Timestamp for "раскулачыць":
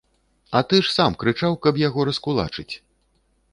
2.11-2.69